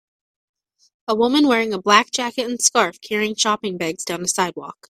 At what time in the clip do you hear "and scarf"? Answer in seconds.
2.49-2.99